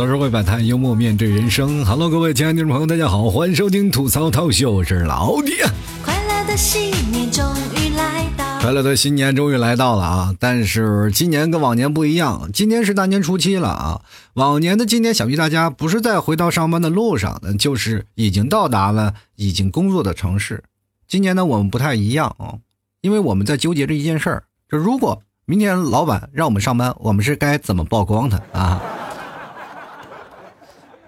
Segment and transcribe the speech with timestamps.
[0.00, 1.84] 吐槽社会百态，幽默面对人生。
[1.84, 5.56] Hello，各位亲爱的听众朋友，大家好，欢迎收听吐槽套秀，我是老铁。
[6.02, 7.44] 快乐的新年终
[7.76, 10.34] 于来到，快乐的新年终于来到了啊！
[10.40, 14.00] 但是今年跟往年不一样，今年是大年初七了啊。
[14.32, 20.64] 往年的今年，想必大家不是在回到上班的路上，那就是已经到达了已经工作的城市。
[21.06, 22.54] 今年呢，我们不太一样啊，
[23.02, 28.80] 因为我们在纠结着一件事儿，就如果明天老板让我们上班，我们是该怎么曝光他啊？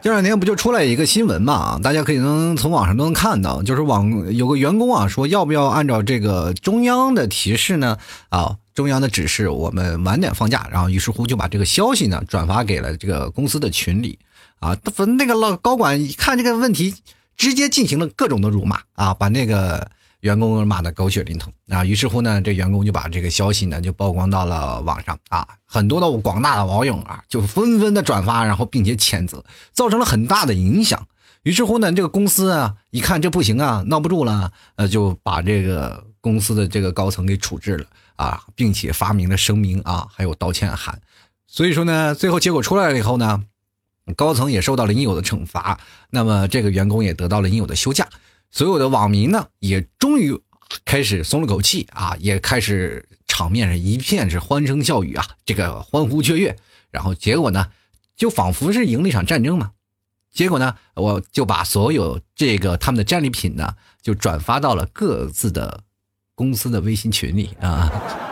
[0.02, 1.52] 这两天不就出来一个新闻嘛？
[1.55, 7.97] 啊，大家可以能从网上都能看到，就是网有个员工啊说要不要按照这个中央的提示呢？
[8.28, 10.66] 啊，中央的指示，我们晚点放假。
[10.73, 14.19] 然后于是乎就把这个消息呢转发给了这个公司的群里。
[14.59, 14.77] 啊，
[15.16, 16.92] 那个老高管一看这个问题，
[17.37, 19.89] 直接进行了各种的辱骂啊，把那个。
[20.23, 21.84] 员工骂的狗血淋头啊！
[21.84, 31.09] 于是乎呢，这员工就把这个消息呢就曝光到了网上啊，很多的广大的网友啊就纷纷的转发，然后并且谴责，造成了很大的影响。
[31.43, 41.00] 于是乎呢，这个公司啊一看这不行啊，闹不住了，呃，就把这个公司的这个高层给处置了啊，并且发明了声明啊，还有道歉函。
[41.48, 43.43] 所以说呢，最后结果出来了以后呢，
[44.15, 48.09] 高层也受到了应有的惩罚，那么这个员工也得到了应有的休假。
[48.53, 50.39] 所有的网民呢，也终于
[50.84, 56.56] 开始松了口气啊，也开始场面上一片是欢声笑语啊，这个欢呼雀跃。
[56.91, 57.69] 然后结果呢，
[58.14, 59.72] 就仿佛是赢了一场战争嘛。
[60.31, 65.83] 结果呢，我就把所有这个他们的战利品呢，就转发到了各自的
[66.34, 68.31] 公司的微信群里啊。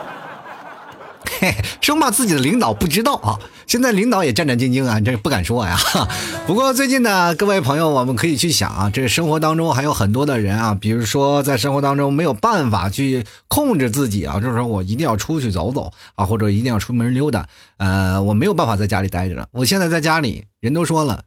[1.80, 3.38] 生怕自己的领导不知道啊！
[3.66, 5.76] 现在领导也战战兢兢啊，这不敢说呀。
[6.46, 17.48] 不过最近呢，各位朋友，我们可以去想啊，这生活当中还有很多的人啊，比如说在生活当中没有办法去控制自己啊，就是说我一定要出去走走啊，或者一定要出门溜达。
[17.78, 19.48] 呃，我没有办法在家里待着了。
[19.52, 21.24] 我现在在家里，人都说了，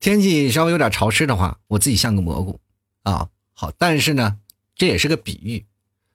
[0.00, 2.60] 天气稍微有点潮湿的话，我自己像个蘑菇
[3.04, 3.28] 啊。
[3.54, 4.36] 好，但是呢，
[4.76, 5.64] 这也是个比喻。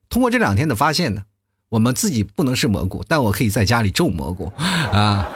[0.09, 1.23] 通过这两天的发现呢。
[1.69, 4.51] 我们自己不能是蘑菇，但我可以在家里种蘑菇，
[4.91, 5.27] 啊！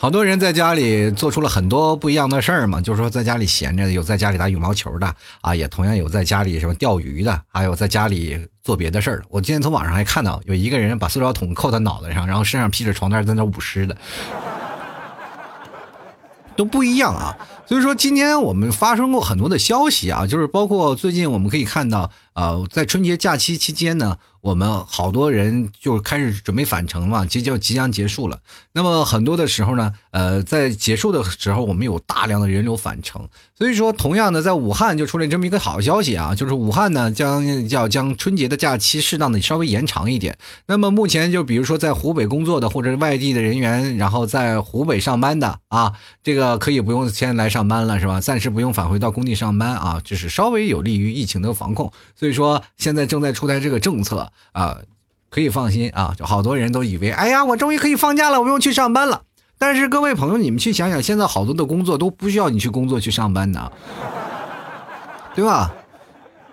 [0.00, 9.24] 好多人在家里做出了很多不一样的事儿嘛，就是说在家里闲着，有在家里打羽毛球的啊，也同样有在家里什么钓鱼的，还有在家里做别的事儿。
[9.28, 13.96] 我今天从网上还看到有一个人把塑料桶扣在脑袋上，然后身上披着床单在那舞狮的，
[16.54, 17.36] 都不一样啊。
[17.68, 24.16] 所以说，今天我们发生过很多的消息啊，就是包括最近我们可以看到，呃，在春节假期期间呢。
[24.40, 28.38] 我们好多人就开始准备返程嘛，即将即将结束了。
[28.72, 33.28] 那么很多的时候呢，呃，在结束的时候，我们有大量的人流返程。
[33.56, 40.38] 所以说，同样的，在武汉就出来这么一个好消息啊，就是武汉呢将要将春节的假期适当的稍微延长一点。
[40.66, 48.20] 那么目前就比如说在湖北工作的或者是外地的人员，然后在湖北上班的啊，这个可以不用先来上 上班了，是吧？
[48.20, 51.90] 暂时不用返回到工地上班啊，就是稍微有利于疫情的防控。
[52.14, 54.30] 所以说，现在正在出台这个政策。
[54.52, 54.78] 啊，
[55.28, 56.14] 可以放心啊！
[56.16, 59.22] 就好多人都以为，哎呀，我终于可以放假了，我不用去上班了。
[59.58, 63.72] 但是各位朋友，你们去想想，现在好多的工作都不需要你去工作去上班的，
[65.34, 65.74] 对吧？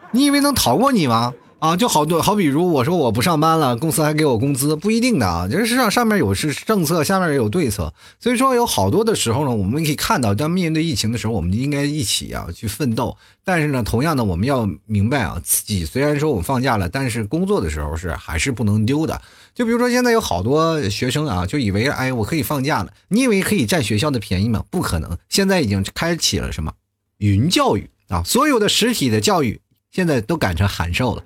[0.09, 1.35] 你以为能逃过你吗？
[1.59, 5.47] 啊，就好多好比如我说我不上班了，公司还给我工资，不一定的啊。
[5.47, 7.91] 就是上上面有是政策，下面也有对策。
[8.19, 13.17] 所以说有好多的时候呢，我们可以看到，当面对疫情的时候，我们应该一起啊去奋斗。
[13.43, 19.19] 但是呢，同样的，我们要明白啊，自己虽然说我们放假了，但是工作的时候是还是不能丢的。
[19.55, 24.63] 就比如说现在有好多学生啊，就以为哎我可以放假了，你以为可以占学校的便宜吗？
[24.69, 26.73] 不可能，现在已经开启了什么
[27.17, 29.61] 云教育啊，所有的实体的教育。
[29.95, 31.23] 现在都改成函授了，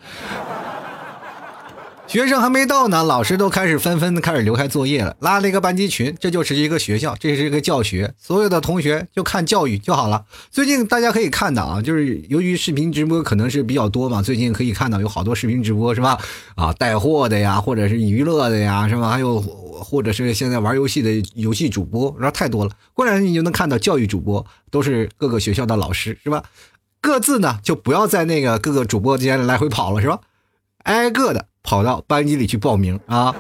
[2.05, 10.23] 学生还没到呢，老师都开始纷纷的开始留开作业了，拉了一个班级群，这就是一个学校，这是一个教学，所有的同学就看教育就好了。
[10.51, 16.19] 最近大家可以看到啊，就是由于视频直播可能是比较多嘛，最近可以看到有好多视频直播是吧？
[16.53, 19.09] 啊，带货的呀，或者是娱乐的呀，是吧？
[19.09, 22.71] 还有或者是现在玩游戏的游戏主播，然后太多了。
[22.93, 26.43] 过两天你就能看到教育主播，都是各个学校的老师，是吧？
[27.01, 30.19] 各自呢，就不要在那个各个主播之间来回跑了，是吧？
[30.83, 33.35] 挨个的跑到班级里去报名啊！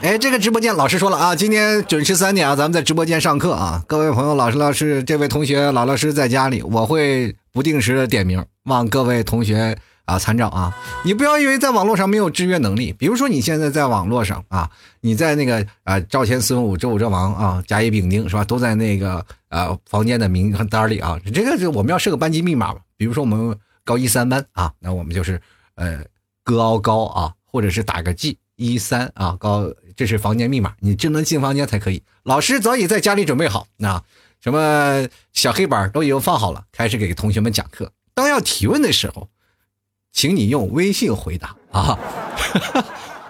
[0.00, 3.82] 哎，这个直播间老师说了啊，今天准时三点啊，咱们在直播间上课啊！
[3.86, 9.78] 各位朋友，老师老师，这位同学老老师在家里，我会不定时的点名，望各位同学。
[10.06, 10.76] 啊，参照啊！
[11.04, 12.92] 你不要以为在网络上没有制约能力。
[12.92, 14.68] 比如说，你现在在网络上啊，
[15.02, 18.42] 你在那个啊，赵钱孙武周武周王啊，甲乙丙丁是吧？
[18.42, 21.20] 都在那个啊房间的名单里啊。
[21.34, 25.38] 这个是我们要设个班级密码嘛比如说我们高一三班啊，那我们就是
[25.74, 26.02] 呃，
[26.42, 32.02] 高高啊，或者是打个 G 一三啊，高这是房间密码，你只能进房间才可以。
[32.22, 34.02] 老师早已在家里准备好，那
[34.40, 37.92] 什么小黑板都已经放好了，开始给同学们讲课。
[38.14, 39.28] 当要提问的时候，
[40.12, 41.98] 请你用微信回答啊。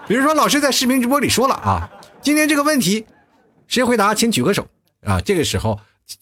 [0.07, 1.89] 比如说，老师在视频直播里说了啊，
[2.21, 3.05] 今天这个问题
[3.67, 4.67] 谁回答，请举个手
[5.01, 5.21] 啊。
[5.21, 5.79] 这个时候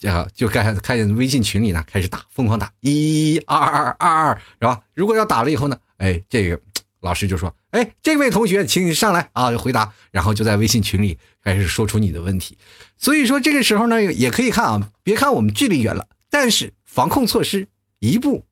[0.08, 4.82] 啊，就开看见微信群里呢开始打，疯狂打一二二二二，是吧？
[4.94, 6.60] 如果要打了以后呢，哎，这个。
[7.02, 12.58] 老师就说：“哎，这位同学，请你上来啊，回答。”然后就在微信群里开始说出你的问题。
[12.98, 17.70] 所以说这个时候呢，也可以看啊，别看我们距离远了，但是防控措施
[18.00, 18.44] 一步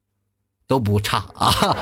[0.65, 1.77] 都不差啊。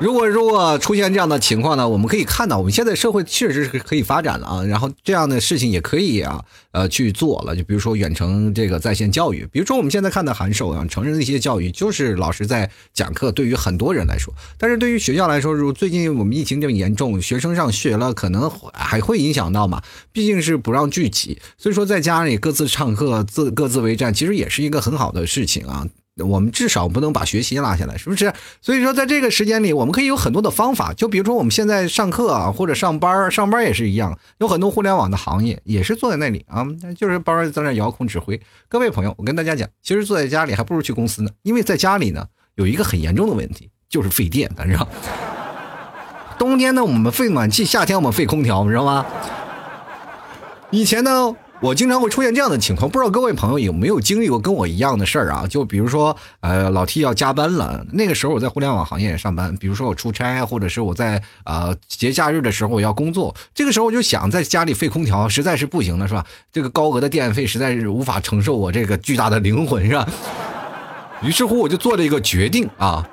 [0.00, 4.64] 如果如果出现这样的情况呢，我们可以看到，我们现在社会确实是可以发展了啊。
[4.64, 6.42] 然后这样的事情也可以啊，
[6.72, 7.54] 呃，去做了。
[7.54, 13.30] 就比如说远程这个在线教育，比如说我们现在看的函授啊，成人的一些教育，就是老师在讲课。
[13.30, 19.82] 对于很多人来说，但是对于学校来说，如最近我们疫情这么严重，学生上学了，可能还会影响到嘛。
[20.12, 25.86] 毕竟是不让聚集，所以说在家里各自上课，自各自为战，其实也是一个很好的事情啊。
[26.22, 28.32] 我们至少不能把学习拉下来，是不是？
[28.60, 30.92] 所以说，在这个时间里，我们可以有很多的方法。
[30.92, 38.40] 就比如说，我们现在上课啊，或者上班上班也是一样，有很多互联网的行业也是坐在那里啊，就是班在那遥控指挥。
[38.68, 44.86] 各位朋友，我跟大家讲，其实坐在家里还不如去公司呢，因为在家里呢有一个很严重的问题，就是费电，知道
[46.38, 49.06] 冬天呢，我们费暖气；夏天我们费空调，你知道吗？
[50.70, 51.34] 以前呢。
[51.62, 55.46] 我经常会出现这样的情况，不知道各位朋友有没有经历过跟我一样的事儿啊？
[55.46, 66.24] 就比如说，呃，老 T 要加班了，那个时候我在互联网行业上班，比如说我出差，或者是我在呃节假日的时候我要工作，这个时候我就想在家里费空调实在是不行了，是吧？
[66.50, 70.08] 这个高额的电费实在是无法承受我这个巨大的灵魂，是吧？
[71.22, 73.06] 于是乎我就做了一个决定啊，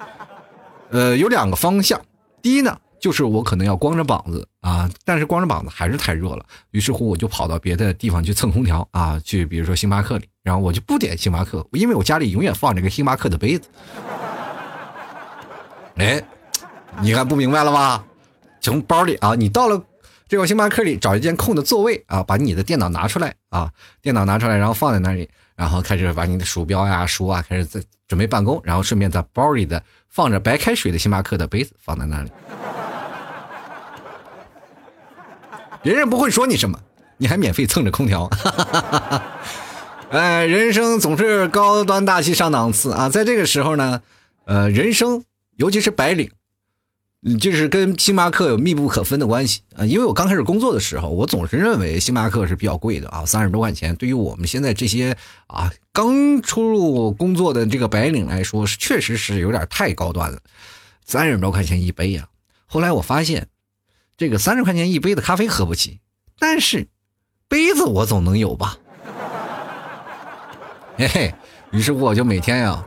[0.91, 1.99] 呃，有两个方向，
[2.41, 2.77] 第一呢。
[3.07, 6.45] 就是我可能要光着膀子啊，但是光着膀子还是太热了。
[6.71, 13.69] 于是乎，我就跑到别的地方去蹭空调啊，去比如说星巴克里，然后我就不点星巴克，因为我家里永远放着个星巴克的杯子。
[15.95, 16.21] 哎，
[16.99, 18.03] 你看不明白了吧？
[18.59, 19.81] 从包里啊，你到了
[20.27, 23.71] 这个星巴克里，找一间空的座位啊，把你的电脑拿出来啊，
[24.01, 32.29] 电脑拿出来，然后放在那里，然后开始把你的鼠标呀、书啊，开始在准备办公，然后顺便在包里的放着白开水的星巴克的杯子放在那里。
[35.87, 36.77] 人人不会说你什么，
[37.15, 38.29] 你还免费蹭着空调，
[40.11, 43.07] 哎，人生总是高端大气上档次啊！
[43.07, 44.01] 在这个时候呢，
[44.43, 45.23] 呃，人生
[45.55, 46.29] 尤其是白领，
[47.39, 49.85] 就是跟星巴克有密不可分的关系啊。
[49.85, 55.15] 因为我刚开始工作的时候，我总是认为星巴克是比较贵的啊，三十多块钱，对于我们现在这些
[55.47, 60.37] 啊刚出入工作的这个白领来说，确实是有点太高端了，
[61.05, 62.27] 三十多块钱一杯呀。
[62.65, 63.47] 后来我发现。
[64.17, 65.99] 这个三十块钱一杯的咖啡喝不起，
[66.39, 66.87] 但是
[67.47, 68.75] 杯子我总能有吧？
[70.97, 71.35] 嘿嘿，
[71.69, 72.83] 于是乎我就每天呀，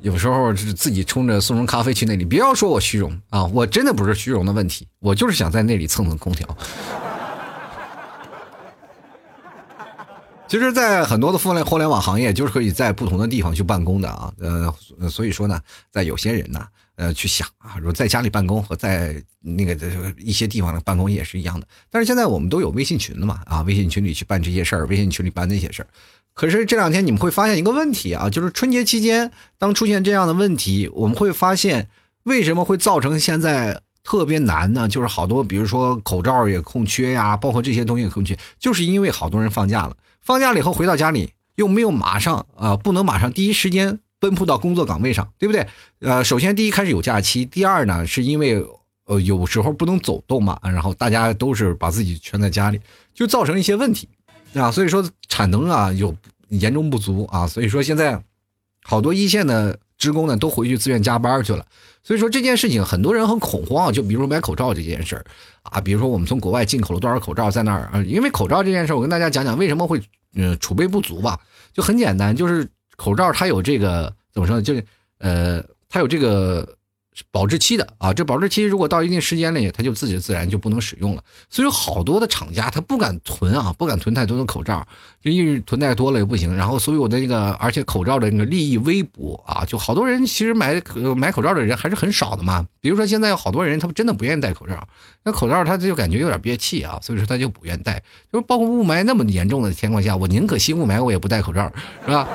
[0.00, 2.24] 有时候是自己冲着速溶咖啡去那里。
[2.24, 6.48] 不要说我虚荣啊，我真的不是虚荣的问题，我就是想在那里蹭蹭空调。
[10.48, 14.32] 其实，在很多的互联互联网行业，就是可以在不同的地方去办公的啊。
[14.40, 14.74] 呃，
[15.08, 15.60] 所以说呢，
[15.92, 16.66] 在有些人呢。
[16.96, 19.74] 呃，去想啊，如果在家里办公和在那个
[20.18, 21.66] 一些地方的办公也是一样的。
[21.90, 25.88] 但是现在我们都有微信群了嘛，啊，微信群里去办这些事儿，微信群里办那些事儿。
[26.34, 31.88] 可是这两天你们会发现一个问题啊，就是春节期间当出现这样的问题，我们会发现
[32.24, 34.86] 为什么会造成现在特别难呢？
[34.86, 44.00] 就是好多，比如说口罩也空缺呀，包括这些东西也空缺，就是因为好多人放假了，放假了以后回到家里又没有马上啊，不能马上第一时间。
[44.22, 45.66] 奔赴到工作岗位上，对不对？
[45.98, 48.64] 呃，首先第一开始有假期，第二呢，是因为
[49.06, 52.80] 呃有时候不能走动嘛，然后大家都是把自己圈在家里，
[53.12, 54.08] 就造成一些问题
[54.54, 54.70] 啊。
[54.70, 56.14] 所以说产能啊有
[56.50, 58.22] 严重不足啊，所以说现在
[58.84, 61.66] 好多一线的职工呢都回去自愿加班去了。
[62.04, 65.24] 所以说这件事情很多人很恐慌，就比如说买口罩这件事儿
[65.64, 68.00] 啊，比如说我们从国外进口了多少口罩在那儿啊？
[68.06, 70.00] 因为口罩这件事儿，我跟大家讲讲为什么会
[70.36, 71.40] 嗯储备不足吧，
[71.72, 72.68] 就很简单，就是。
[72.96, 74.62] 口罩它有这个怎么说呢？
[74.62, 74.84] 就是，
[75.18, 76.76] 呃，它有这个
[77.30, 78.12] 保质期的啊。
[78.12, 81.22] 这保质期如果到一定时间里，它就自己自然就不能使用了。
[81.50, 84.86] 所以好多的厂家他不敢囤啊，不敢囤太多的口罩，
[85.20, 86.54] 就因为囤太多了也不行。
[86.56, 90.80] 然后所以我的那个，而且口罩的那个利益微薄啊，就好多人其实买
[91.16, 92.66] 买口罩的人还是很少的嘛。
[92.80, 94.88] 比如说现在有好多人，他真的不愿意戴口罩，
[95.22, 98.02] 那口罩他就感觉有点憋气啊，所以说他就不愿意戴。
[98.32, 101.70] 就是包括雾霾那么严重的情况下，我宁可吸雾霾，我也不戴口罩，
[102.06, 102.26] 是吧？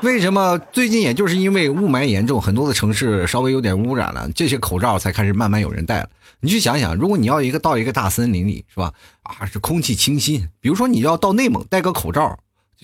[0.02, 6.08] 为什么最近也就是因为雾霾严重，很多的城市稍微有点污染了，这些口罩才开始慢慢有人戴了。
[6.40, 8.92] 你去想想，如果你要一个到一个大森林里，是吧？
[9.22, 10.46] 啊，是空气清新。
[10.60, 12.38] 比如说你要到内蒙戴个口罩，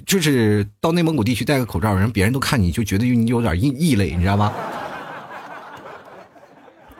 [0.07, 4.51] 就是到内蒙古地区戴个口罩，人别人都看你就觉得你有点异异类，你知道吗？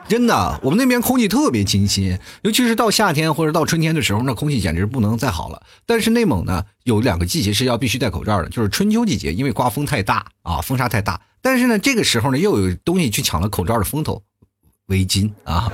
[0.07, 5.63] 真的，我们那边空气特别清新，尤其是到夏天或者到春天的时候，那空气简直不能再好了。
[5.85, 11.21] 但是内蒙呢，有两个季节是要必须戴口罩的，就是春秋季节，因为刮风太大啊，风沙太大。
[11.41, 14.21] 但是呢，这个时候呢，又有东西去抢了口罩的风头，
[14.87, 15.71] 围巾啊，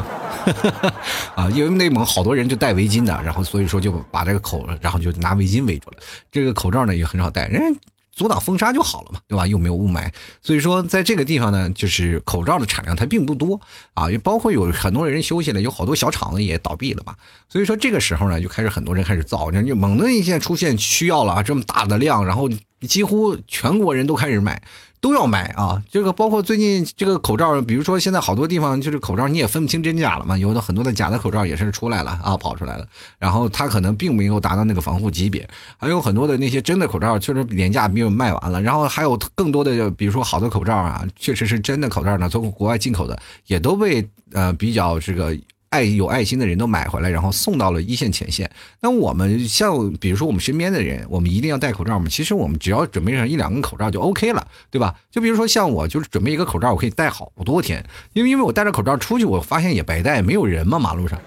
[1.35, 5.97] 啊，因为内蒙好多人就戴围巾的，然后所以说就把这个口，然后就拿围巾围住了。
[6.31, 7.75] 这个口罩呢也很少戴，人。
[8.17, 9.45] 阻挡风沙就好了嘛，对吧？
[9.45, 13.61] 又没有雾霾，所以说在这个地方呢，就是口罩的产量它并不多
[13.93, 17.13] 啊，也包括有很多人休息了，有好多小厂子也倒闭了嘛。
[17.47, 22.49] 所以说这个时候呢，就开始很多人开始造，就猛的一下出现需要了啊，这么大的量，然后
[22.87, 24.59] 几乎全国人都开始买。
[25.07, 25.81] 都要买啊！
[25.89, 32.85] 这个包括最近这个口罩，比如说现在好多地方就是口罩你也分不清真假了嘛，有的很多的假的口罩也是出来了啊，跑出来了。
[33.17, 35.47] 然后它可能并没有达到那个防护级别，
[35.77, 38.61] 还有很多的那些真的口罩确实廉价没有卖完了。
[38.61, 45.33] 然后还有更多的，比如说好的口罩啊，确实是真的口罩呢，从国外进口的也都被呃比较这个。
[45.69, 48.49] 爱有爱心的人都买回来，然后送到了一线前线。
[48.81, 52.07] 那我们像比如说我们身边的人，我们一定要戴口罩吗？
[52.09, 54.95] 其实我们只要准备上一两根口罩就 OK 了，对吧？
[55.11, 57.83] 就比如说像我，就是准备一个口罩，我可以戴好多天，
[58.13, 61.19] 因为因为我戴着口罩出去，我发现也白戴，没有人嘛，马路上。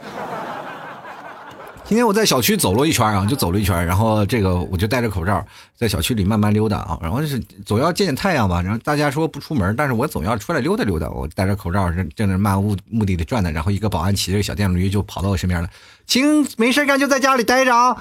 [1.90, 5.44] 今天我在小区走了一圈啊，就走了一圈，然后这个我就戴着口罩
[5.76, 8.62] 在小区里慢慢溜达啊，然后就是总要见见太阳吧。
[8.62, 11.10] 然后大家说不出门，但是我总要出来溜达溜达。
[11.10, 15.68] 我戴着口罩正正在漫无目的的转呢，然后一个保安骑着小电驴就跑到我身边了，
[16.06, 17.96] 请没事干就在家里待着啊。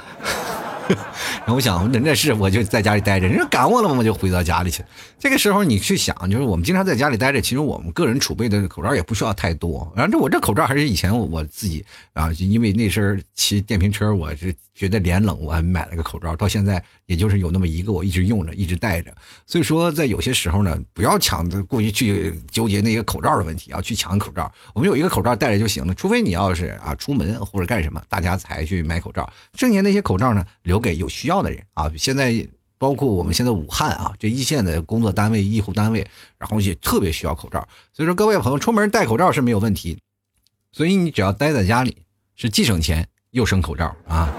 [1.46, 4.84] 然后我想，那那是我就在家里待着，人家赶我了嘛，我就回到家里去。
[5.20, 9.92] 这个时候你去想，就是我们经常在家里待着，其实我们个人储备的口罩也不需要太多。
[9.96, 19.14] 然后我这口罩还是以前我自己啊，因为那身骑电瓶车，我是觉得脸冷，我还买了个口罩，到现在也就是有那么一个，我一直用着，一直戴着。
[19.46, 24.52] 所以说，在有些时候呢，不要抢着过于去纠结那个口罩的问题，啊去抢口罩。
[24.74, 29.32] 我们有一个口罩戴着就行了，除非你要是啊出门或者干什么，大家才去买口罩。
[29.54, 30.80] 剩下那些口罩呢，留。
[30.80, 31.92] 给有需要的人啊！
[31.98, 32.34] 现在
[32.78, 36.08] 包括我们现在武汉啊，这一线的工作单位、医护单位，
[36.38, 37.60] 然后也特别需要口罩。
[37.92, 39.98] 所以说，各位朋友出门戴口罩是没有问题。
[40.72, 41.98] 所以你只要待在家里，
[42.38, 44.34] 是既省钱又省口罩啊！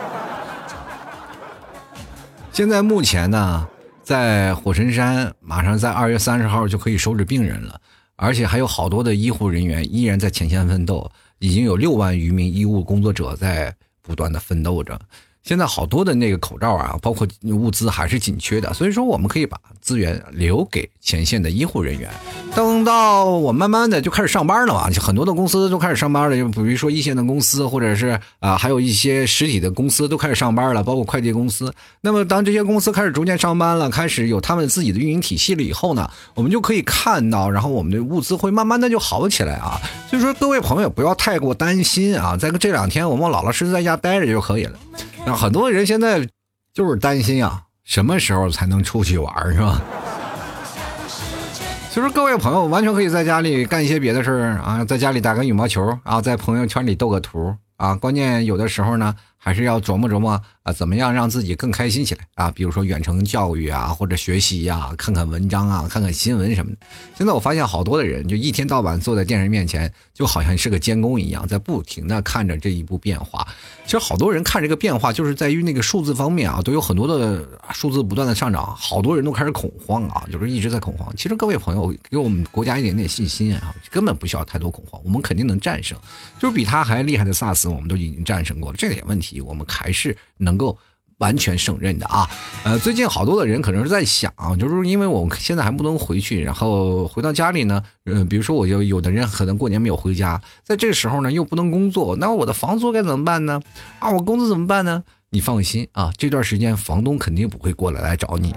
[2.53, 3.67] 现在目前呢，
[4.03, 7.81] 在火神山，马上在二月三十号就可以收治病人了，
[8.17, 15.01] 而且还有好多的医护人员依然在前线奋斗，已经有六万余名医务工作者在不断的奋斗着。
[15.43, 22.11] 现在好多的那个口罩啊，包括物资还是紧缺的，所以说我们可以把资源留给前线的医护人员。
[22.55, 31.73] 等到我慢慢的就开始上班了嘛，就很多的公司都开始上班了，就比如说一线的公司，或者是啊，还有一些实体的公司都开始上班了，包括快递公司。
[32.01, 39.81] 那么当这些公司开始逐渐上班了，开始有他们自己的运营体系了以后呢，我们就可以看到，然后我们的物资会慢慢的就好起来啊。
[40.09, 44.79] 所以说各位朋友不要太过担心啊，在这两天我们老老实实在家待着就可以了。
[45.27, 46.27] 那很多人现在
[46.73, 49.81] 就是担心啊，什么时候才能出去玩是吧？
[51.91, 57.95] 其实各位朋友完全可以在家里干一些别的事儿啊，在家里打个羽毛球啊，在朋友圈里斗个图啊。
[57.95, 60.41] 关键有的时候呢，还是要琢磨琢磨。
[60.63, 62.51] 啊，怎么样让自己更开心起来啊？
[62.51, 66.79] 比如说远程教育啊，或者学习呀，看看文章啊，看看新闻什么的。
[67.17, 73.49] 现在我发现好多的人就一天到晚坐在电视面前，就好像是个监工一样，在不停的看着这一步变化。
[73.87, 81.11] 其实好多人看这个变化，就是在于那个数字方面啊，都有很多的数字不断的上涨，好多人都开始恐慌啊，就是一直在恐慌。
[81.17, 85.99] 其实各位朋友给我们国家一点点信心啊，根本不需要太多恐慌，我们肯定能战胜。
[86.39, 90.60] 就是比他还厉害的萨斯，我们都已经战胜过了，这点问题我们还是能。
[90.61, 90.77] 够
[91.17, 92.29] 完全胜任的啊，
[92.65, 103.61] 呃，最近好多的人可能是在想，就是因为我现在还不能回去，然后回到家里呢，嗯，比如说我就有的人可能过年没有回家，在这个时候呢又不能工作，那我的房租该怎么办呢？
[103.99, 105.03] 啊，我工资怎么办呢？
[105.31, 108.55] 你放心啊，这段时间房东肯定不会过来来找你。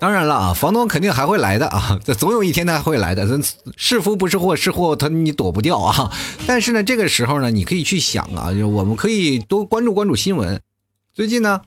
[0.00, 3.28] 当然了啊，房东肯定还会来的啊， 这总有一天他会来的。
[3.76, 6.10] 是福不是祸，是祸他你躲不掉啊。
[6.48, 10.62] 但是呢，这个时候呢，你可以去想啊，就我们可以多关注关注新闻。
[11.12, 11.60] 最近呢，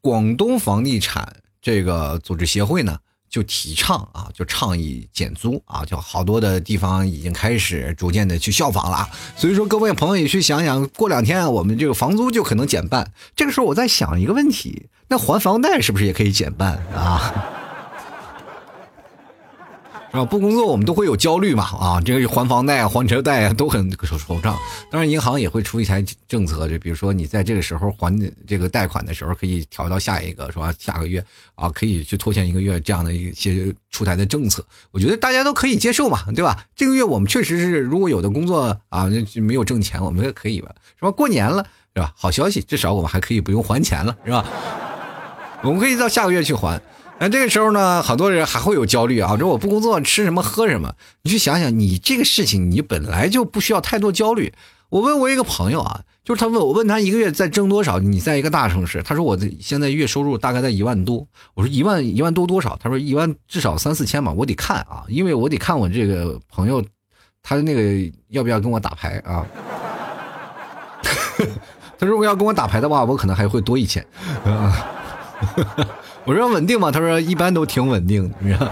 [0.00, 2.96] 广东房地产这个组织协会呢，
[3.28, 9.08] 就提倡啊，就倡议减租啊，就好多的地方已经开始逐渐的去效仿了。
[9.36, 13.12] 所以说，各位朋友也去想想，过两天我们这个房租就可能减半。
[13.36, 17.67] 这个时候我在想一个问题，那还房贷是不是也可以减半啊？
[20.10, 20.24] 是吧？
[20.24, 24.54] 不工作我们都会有焦虑嘛啊，这个还房贷啊、还车贷啊都很惆怅。
[24.90, 30.72] 当然，银行也会出一台政策，就比如说你在这个时候还这个贷款的时候，可以调到下一个，是吧？
[30.78, 31.22] 下个月
[31.54, 36.64] 啊，可以去拖欠一个月这样的一些出台的政策，我觉得大家都可以接受嘛，对吧？
[36.74, 41.10] 这个月我们确实是如果有的工作啊没有挣钱，我们也可以吧，是吧？
[41.10, 41.62] 过年了，
[41.94, 42.12] 是吧？
[42.16, 44.44] 好消息，至少我们还可以不用还钱了，是吧？
[45.62, 46.80] 我们可以到下个月去还。
[47.20, 50.94] 那这个时候呢，很多人还会有焦虑啊，说我不工作吃什么喝什么？
[51.22, 54.52] 你去想想，你这个事情你本来就不需要太多焦虑。
[54.90, 57.98] 我问我一个朋友啊，就是他问我问他一个月在挣多少？
[57.98, 61.26] 你在一个大城市，他说我现在月收入大概在一万多。
[61.54, 62.78] 我说一万一万多多少？
[62.80, 64.32] 他说一万至少三四千吧。
[64.32, 66.82] 我得看啊，因为我得看我这个朋友，
[67.42, 69.44] 他那个要不要跟我打牌啊？
[71.98, 74.06] 他如果要跟我打牌的话，我可能还会多一千。
[76.28, 76.90] 我说稳定吗？
[76.90, 78.70] 他说一般都挺稳定的，你知道。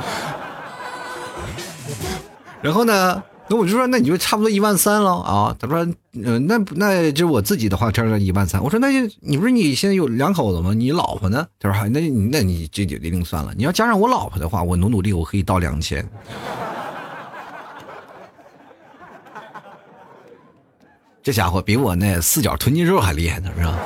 [2.61, 5.57] 然后呢，那我就说那你就差不多一万三了啊。
[5.59, 8.63] 他说，嗯，那那就是我自己的话，差不多一万三。
[8.63, 10.75] 我说那就你不是你现在有两口子吗？
[10.75, 11.47] 你老婆呢？
[11.59, 13.55] 他说那那你这就另算了。
[13.57, 16.07] 你要加上我老婆的话，我努努力我可以到两千。
[21.23, 23.79] 这家伙比我那四脚吞金兽还厉害呢，是吧？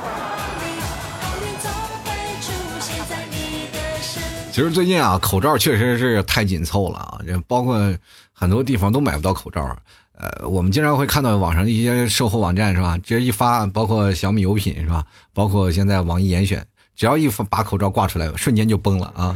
[4.60, 7.78] 其实最近啊，口罩确实是太紧凑了啊，这包括
[8.30, 9.74] 很多地方都买不到口罩。
[10.12, 12.98] 呃，我们经常会看到网上一些售后网站是吧？
[12.98, 15.02] 直接一发，包括小米有品是吧？
[15.32, 16.62] 包括现在网易严选，
[16.94, 19.34] 只要一发把口罩挂出来，瞬间就崩了啊！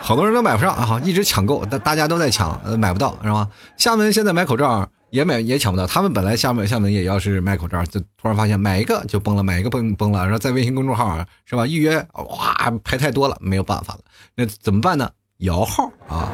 [0.00, 3.46] 好多人都买不上啊，一直抢购，大大家都在抢，呃，买不到是吧？
[3.76, 4.88] 厦门现在买口罩。
[5.12, 11.66] 也买也抢不到，他们本来厦门厦门也要是卖口罩，就突然发现买一个就崩了，买一个崩崩了，然后在微信公众号是吧？
[11.66, 14.00] 预约哇排太多了，没有办法了，
[14.34, 15.10] 那怎么办呢？
[15.40, 16.32] 摇号啊！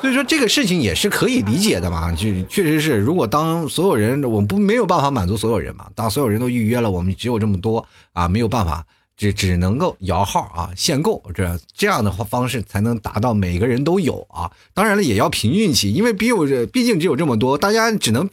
[0.00, 8.86] 所以说这个事情也是可以理解的嘛，就确实是，如果当所有人我们不没有办法满足所有人嘛，当所有人都预约了，我们只有这么多啊，没有办法。
[9.16, 14.52] 只只能够摇号啊，限购这这样的话方式才能达到每个人都有啊。
[14.74, 18.28] 当然了，也要凭运气，因为比有这毕竟只有这么多，大家只能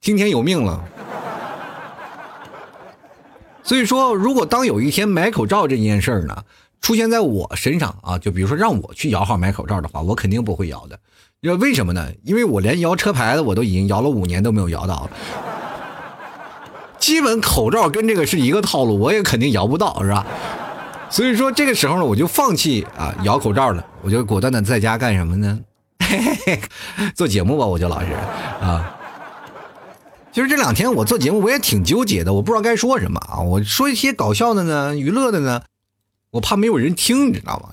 [0.00, 0.84] 听天由命了。
[3.62, 6.44] 所以说，如果当有一天买口罩这件事儿呢
[6.80, 10.98] 出现在我身上啊，就比如说让我去摇号买口罩的话，我肯定不会摇的。
[11.40, 12.08] 因为为什么呢？
[12.24, 15.08] 因为我连摇车牌的我都已经摇了五年都没有摇到。
[17.00, 20.24] 基本口罩跟这个是一个套路，我也肯定摇不到，是吧？
[21.08, 25.58] 所以说这个时候呢，我就放弃啊摇口罩了，我就果断的在家干什么呢？
[27.16, 28.12] 做节目吧，我就老实
[28.60, 28.96] 啊。
[30.32, 33.40] 其实这两天我做节目，我也挺纠结的，我不知道该说什么啊。
[33.40, 35.62] 我说一些搞笑的呢，娱乐的呢，
[36.30, 37.70] 我怕没有人听，你知道吗？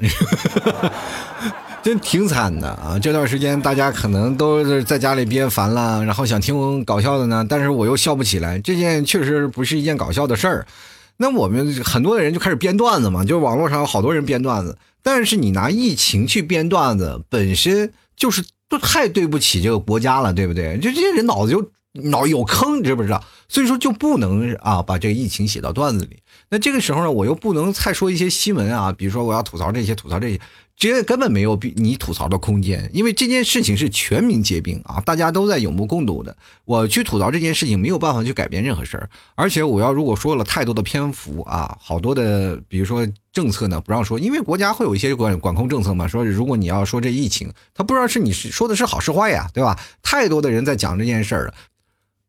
[1.87, 2.99] 真挺惨的啊！
[2.99, 8.59] 这段时间大家可能都是在家里憋烦了，然后想听搞笑的呢，但是我又笑不起来。
[8.59, 10.67] 这件确实不是一件搞笑的事儿。
[11.15, 14.77] 那我们很多的人就开始编段子嘛，就是网络上有好多人编段子。
[15.01, 20.77] 但是你拿疫情去编段子，本身就是都太对不起这个国家了，对不对？
[20.79, 21.71] 就这些人脑子就
[22.09, 23.23] 脑有坑，你知不知道？
[23.47, 26.19] 所以说就不能啊把这个疫情写到段子里。
[26.49, 30.41] 那这个时候呢，我又不能再说一些新闻啊，比如说我要吐槽这些，吐槽这些。
[30.79, 36.37] 这根本没有比你吐槽的空间，因为这件事情是全民皆兵啊，大家都在有目共睹的。
[36.65, 49.79] 我去吐槽这件事情没有办法去改变任何事儿，而且我要如果说了太多的篇幅啊，好多的，比如说政策呢不让说，因为国家会有一些管管控政策嘛，说如果你要说这疫情，他不知道是你是说的是好是坏呀，对吧？
[50.03, 51.55] 太多的人在讲这件事儿了，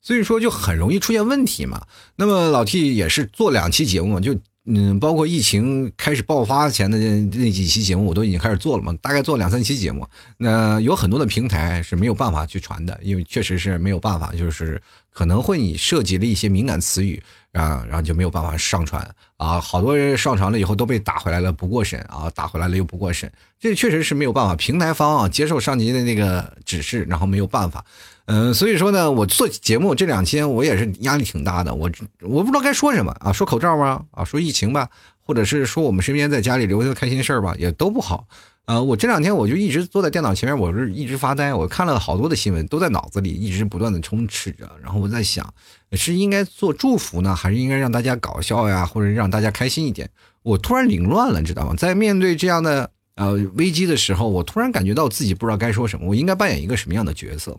[0.00, 1.82] 所以说就很容易出现问题嘛。
[2.16, 4.34] 那么老 T 也是做两期节目，就。
[4.70, 10.06] 嗯，包括疫情开始爆发前的那几期节目，我都已经开始做了嘛，大概做两三期节目。
[10.36, 17.22] 那有很多的平台是没有办法去传的，因为确实是没有办法，就是可能会你涉及了一些敏感词语
[17.52, 19.60] 啊，然后就没有办法上传啊。
[19.60, 24.54] 好多人上传了以后都被打回来了，不过审啊，打回来了又不过审，这确实是没有办法。
[24.54, 27.84] 平台方啊，接受上级的那个指示，然后没有办法。
[28.26, 34.04] 嗯，所以说呢，我做节目这两天我也是压力挺大的，我我不知道该说什么啊，说口罩吗？
[34.10, 34.90] 啊，说疫情吧，
[35.22, 38.26] 或者是说我们身边在家里留下的开心事儿吧，也都不好。
[38.66, 45.50] 呃，我这两天我就一直坐在电脑前面，我是一直发呆，我看了好多的新闻，都在脑子里一直不断的充斥着，然后我在想，
[45.96, 50.10] 是应该做祝福呢，还是应该让大家搞笑呀，或者让大家开心一点？
[50.42, 51.74] 我突然凌乱了，你知道吗？
[51.76, 52.90] 在面对这样的。
[53.18, 57.58] 呃危机的时候，我突然感觉到自己不知道该说什么，我应该扮演一个什么样的角色？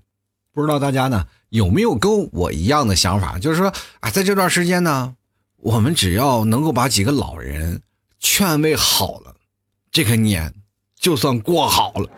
[0.53, 3.37] 不知道大家呢有没有跟我一样的想法？
[3.37, 3.67] 就是说
[3.99, 5.13] 啊，在这段时间呢，
[5.57, 7.81] 我们只要能够把几个老人
[8.19, 9.35] 劝慰好了，
[9.91, 10.53] 这个年
[10.97, 12.09] 就算过好了。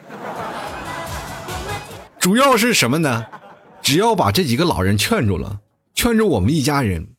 [2.20, 3.26] 主要是什么呢？
[3.82, 5.60] 只要把这几个老人劝住了，
[6.02, 7.10] 劝着我们一家人，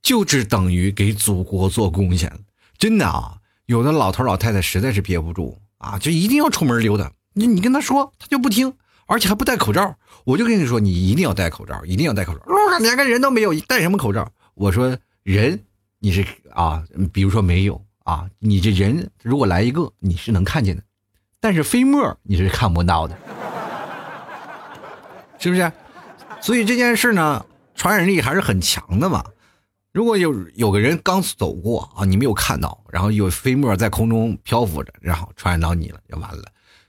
[0.00, 2.32] 就只等于给祖国做贡献。
[2.78, 7.12] 真的啊，有的老头老太太实在是憋不住啊，就一定要出门溜达。
[7.34, 8.72] 你你跟他说，他就不听，
[9.04, 9.94] 而且还不戴口罩。
[10.24, 12.42] 我就跟你说，你一定要戴口罩，一定要戴口罩。
[12.46, 14.32] 路上连个人都没有，戴什么口罩？
[14.54, 15.62] 我说人，
[15.98, 16.24] 你是
[16.54, 20.82] 啊，比如说没有啊，你这人如果来一个，你是能看见的，
[21.40, 23.14] 但是飞沫你是看不到的。
[25.38, 25.70] 是不是？
[26.40, 27.44] 所以这件事呢，
[27.80, 29.24] 传染力还是很强的嘛。
[29.90, 36.44] 如果有有个人刚走过啊，你没有看到，然后有飞沫在空中漂浮着，然后传染到你了，就完了。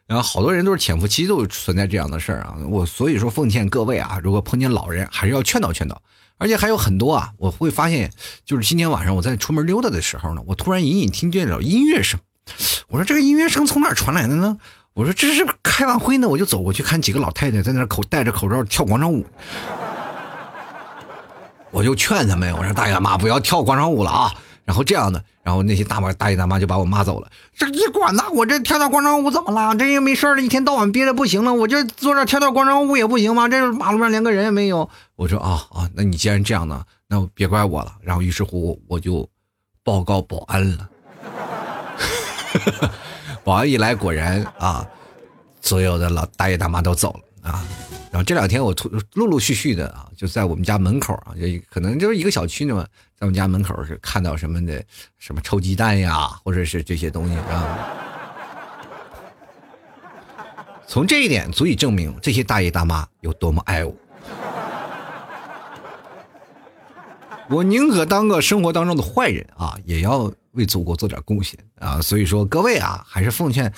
[0.06, 2.58] 然后好多人都是潜伏期都存在这样的事儿啊。
[2.67, 6.01] 我所以说奉劝各位啊，如果碰见老人，还是要劝导劝导。
[6.38, 8.12] 而且还有很多啊，我会发现，
[8.43, 12.19] 就是今天晚上我在出门溜达的时候呢，我突然隐隐听见了音乐声。
[12.89, 14.58] 我说这个音乐声从哪传来的呢？
[14.93, 19.25] 我说这是开完会呢，我就走过去看几个老太太在那口戴着口罩跳广场舞，
[21.72, 24.32] 我就劝他们，我说大爷大妈不要跳广场舞了啊。
[24.64, 27.28] 然后这样的，然后那些大妈大爷大妈就把我骂走了。
[27.58, 28.24] 这你管呢？
[28.32, 29.76] 我这跳跳广场舞怎么了？
[29.76, 33.50] 这又没事了，一天到晚憋的不行了，我这坐这跳跳广场舞也不行吗？
[33.50, 34.88] 这马路上连个人也没有。
[35.16, 37.92] 我说啊啊，那你既然这样呢，那别怪我了。
[38.02, 39.28] 然后于是乎我就
[39.84, 40.90] 报告保安了。
[43.44, 44.86] 保安一来，果然啊，
[45.62, 47.66] 所有的老大爷大妈都走了啊。
[48.12, 52.84] 然后这两天我突陆陆续续的啊，就在我们家门口啊，就可能就是一个小区呢嘛，
[53.15, 54.84] 在我们家门口是看到什么的，
[55.17, 57.88] 什么臭鸡蛋呀，或者是这些东西啊。
[60.86, 63.95] 从这一点足以证明这些大爷大妈有多么爱我。
[67.50, 70.30] 我宁可当个生活当中的坏人啊，也要。
[70.54, 72.02] 为祖国做点贡献啊！
[72.02, 73.72] 所以说各位啊，还是奉劝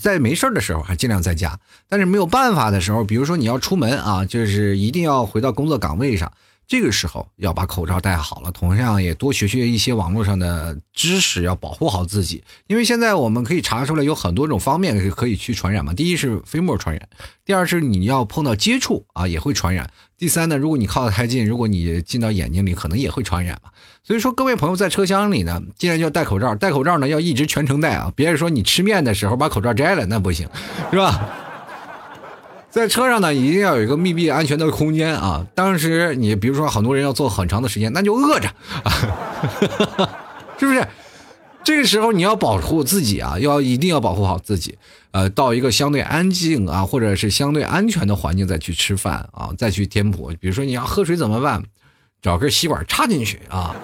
[0.00, 6.32] 在没事的时候还尽量在家，但是没有办法的时候，比如说你要出门啊，就是一定要回到工作岗位上。
[6.68, 12.44] 这个时候要把口罩戴好了，同样也多学学一些网络上的知识，要保护好自己。
[12.66, 15.94] 因为现在我们可以查出来有很多种方面可以去传染嘛。
[15.94, 17.08] 第一是飞沫传染，
[17.46, 19.90] 第二是你要碰到接触啊也会传染。
[20.18, 23.70] 第三呢，如果你靠得太近，如果你进到眼睛里，可能也会传染嘛。
[24.04, 30.46] 所以说各位朋友在车厢里呢，既然要戴口罩，戴口罩呢要一直全程戴啊，别人说你吃面的时候把口罩摘了那不行，
[30.90, 31.47] 是吧？
[32.78, 35.44] 在车上呢，一定要有一个密闭安全的空间啊！
[35.52, 38.48] 当时你比如说很多人要坐很长的时间，那就饿着，
[40.58, 40.86] 是不是？
[41.64, 44.78] 这个时候你要保护自己啊，要一定要保护好自己。
[45.10, 50.32] 呃，到一个相对安静啊，或者是相对安全的环境再去吃饭啊，再去添补。
[50.38, 51.60] 比如说你要喝水怎么办？
[52.22, 53.74] 找根吸管插进去啊。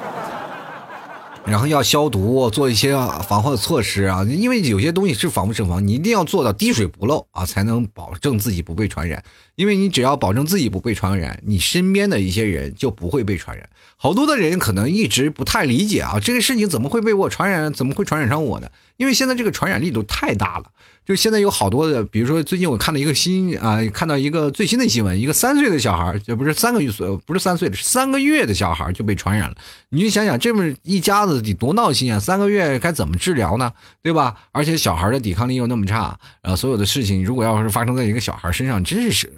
[1.47, 2.97] 然后要消毒，做一些
[3.29, 9.23] 防护措施啊，因为有些东西是防不胜防，你一定要做到滴水不漏啊，才能保证自己不被传染。
[9.55, 13.69] 因为你只要保证自己不被传染，你身边的一些人就不会被传染。
[13.97, 17.73] 好多的人可能一直不太理解啊，这个事情怎么会被我传染？
[17.73, 18.69] 怎么会传染上我呢？
[18.97, 20.65] 因为现在这个传染力度太大了。
[21.07, 29.57] 就现在有好多的，比如说最近我看到一个新啊，看到一个最新的新闻，一个三岁的小孩，这不是三个月岁，不是三岁的，是三个月的小孩就被传染了。
[29.91, 32.19] 你就想想，这么一家子得多闹心啊！
[32.19, 33.71] 三个月该怎么治疗呢？
[34.03, 34.35] 对吧？
[34.51, 39.31] 而且小孩的抵抗力又那么差，呃，所有的事情如果要是发生在一个小孩身上，真是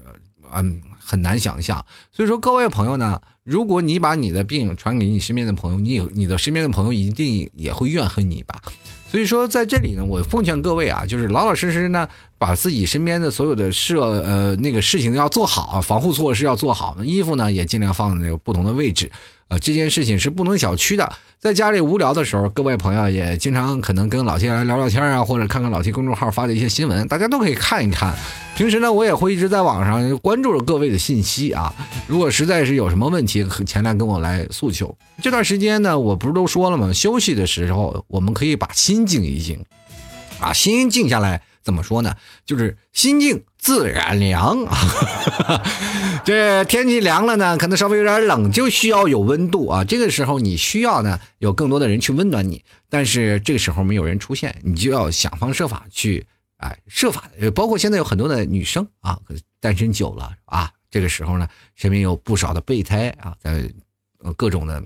[0.55, 1.85] 嗯很难想象。
[2.13, 8.63] 所以说，各位朋友呢，如果你把你的病传给你身边的朋友，你你的身边的朋友一定也会怨恨你吧。
[9.17, 12.07] 所以说，在这里呢，我奉劝各位啊，就是老老实实呢，
[12.39, 19.11] 把自己身边的所有的事呃那个事情要做好，防护措施要做好，衣服呢也尽量放在那个不同的位置。
[19.49, 21.13] 呃，这件事情是不能小觑的。
[21.39, 28.13] 在家里无聊的时候，各位朋友也经常可能跟老 T 来聊聊天啊，或者看看老 T 公众号发的一些新闻，大家都可以看一看。
[28.57, 31.73] 平时呢，我也会一直在网上关注着各位的信息啊。
[32.09, 34.93] 如果实在是有什么问题，可前来跟我来诉求。
[35.23, 36.93] 这段时间呢，我不是都说了吗？
[36.93, 39.65] 休息的时候，我们可以把心静一静，
[40.41, 41.41] 啊，心静下来。
[41.67, 42.15] 怎么说呢？
[42.45, 44.79] 就是心静自然凉啊。
[46.25, 49.83] 这天气凉了呢，可能稍微有点冷，就需要有温度啊。
[49.83, 52.65] 这个时候你需要呢，有更多的人去温暖你。
[52.89, 56.25] 但是这个时候没有人出现，你就要想方设法去，
[56.59, 57.25] 哎，设法。
[57.53, 59.19] 包括现在有很多的女生啊，
[59.59, 63.69] 单身久了啊，这个时候呢，身边有不少的备胎啊，在
[64.37, 64.81] 各种的，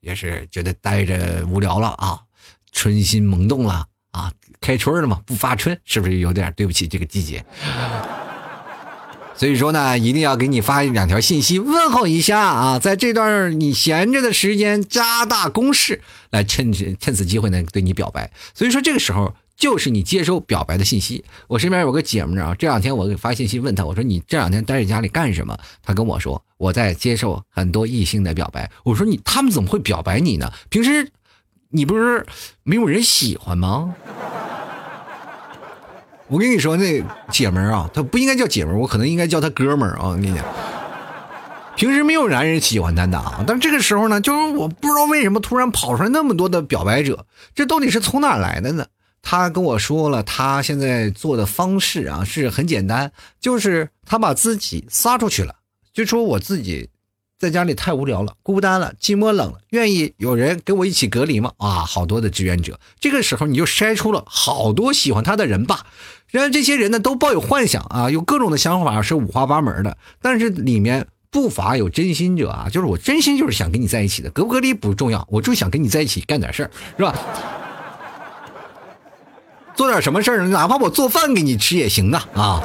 [0.00, 2.20] 也是觉得待着无聊了啊，
[2.72, 3.86] 春心萌动了。
[4.16, 7.44] 啊，开春了嘛，不发春是不是有点对不起这个季节？
[9.36, 16.00] 所以说呢，一定要给你发两条信息问候一下啊，在这段你闲着的时间，加大攻势
[16.30, 18.32] 来趁趁此机会呢对你表白。
[18.54, 21.22] 所以说这个时候就是你接收表白的信息。
[21.48, 25.54] 我身边有个姐们啊，这两天我给发信息问她，我说你这两天待在家里干什么？
[25.82, 28.70] 她跟我说我在接受很多异性的表白。
[28.84, 30.50] 我说你他们怎么会表白你呢？
[30.70, 31.10] 平时
[31.76, 32.24] 你不是
[32.62, 33.94] 没有人喜欢吗？
[36.26, 40.08] 我跟你说，那姐们儿啊，她不应该叫姐们儿，我可能应该叫她哥们儿啊。
[40.08, 40.42] 我跟你讲，
[41.76, 48.86] 平时没有男人喜欢她的啊，但这个时候呢，就是我不知道为什么突然跑出来那么多的表白者，这到底是从哪来的呢？
[49.20, 55.54] 她跟我说了，她现在做的方式啊是很简单，就是她把自己撒出去了，
[55.92, 56.88] 就说我自己。
[57.38, 61.52] 在家里太无聊了，孤单了，寂寞冷了，愿意有人跟我一起隔离吗？
[61.58, 62.80] 啊，好多的志愿者。
[62.98, 65.84] 这个时候你就筛出了好多喜欢他的人吧。
[66.30, 77.14] 然后这些人呢都抱有幻想啊，有各种的想法是五花八门的，但是里面不乏有真心者啊，就是我真心就是想跟你在一起的，隔不隔离不重要，我就想跟你在一起干点事儿，是吧？
[79.74, 82.62] 做点什么事儿，哪怕我做饭给你吃也行啊啊！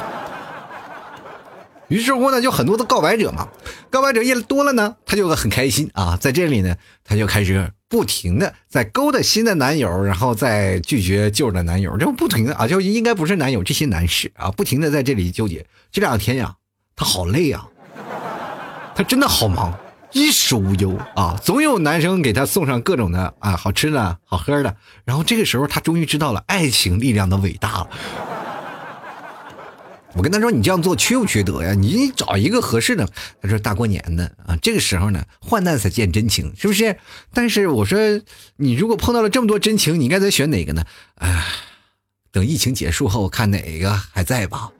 [1.92, 3.48] 于是乎呢，就很多的告白者嘛，
[3.90, 6.74] 告白者越多了呢，他就很开心啊，在这里呢，
[7.04, 15.66] 他就开始不停的在勾搭新的男友，然后再拒绝旧的男友，就不停的啊，就应该不是男友这些男士啊，不停的在这里纠结。
[15.90, 16.54] 这两天呀，
[16.96, 17.66] 他好累呀，
[18.94, 19.78] 他真的好忙，
[20.12, 24.74] 衣食无忧啊，总有男生给他送上各种的啊好吃的好喝的，
[25.04, 27.88] 然后这个时候他终于知道了爱情力量的伟大了。
[30.14, 31.72] 我跟他说：“你这样做缺不缺德呀？
[31.74, 33.08] 你找一个合适的。”
[33.40, 36.96] 他说：“大过年的啊，这个时候呢，患难才见真情，是不是？”
[37.32, 37.98] 但是我说
[38.56, 40.84] ：“你如果碰到了这么多真情，你应该再选哪个呢？”
[41.16, 41.44] 哎，
[42.30, 44.70] 等疫情结束后，看哪个还在吧，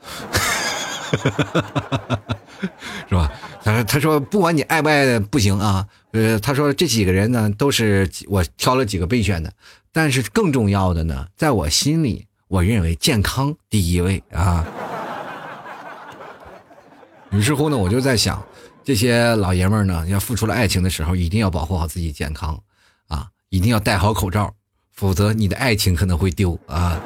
[3.09, 3.33] 是吧？
[3.65, 5.87] 他说：“他说不管你爱不爱，不行啊。
[6.13, 9.53] 呃，他说这几个人呢，都是我挑了几个备选的，
[9.93, 14.67] 但是更重要的呢，在我心里，我认为健康第一位啊。”
[17.33, 18.45] 于是乎呢，我就在想，
[18.85, 22.61] 这些老爷们儿呢，要付出了爱情的时候，一定要保护好自己健康，
[23.09, 24.55] 啊，一定要戴好口罩，
[24.93, 27.01] 否则你的爱情可能会丢啊。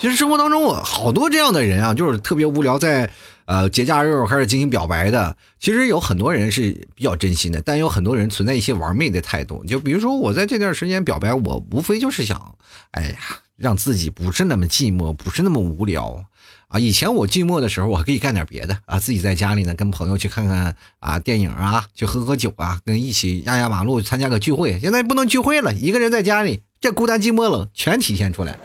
[0.00, 3.08] 其实生活当中，我好多这样的人啊，就是特别无聊，在
[3.44, 5.36] 呃节假日开始进行表白的。
[5.60, 9.64] 其实有很多人是比较真心的，但有很多人存在一些玩媚的态度。
[9.66, 12.56] 就比如说我在这段时间表白，我无非就是想，
[12.90, 13.18] 哎呀，
[13.56, 16.24] 让自己不是那么寂寞，不是那么无聊。
[16.72, 24.80] 啊，以前我寂寞的时候，我还可以干点别的啊，自己在家里呢，跟朋友去看看啊电影啊，去喝喝酒啊，跟一起压压马路，参加个聚会。
[24.80, 28.58] 现在不能聚会了，一个人在家里，这孤单寂寞冷全体现出来。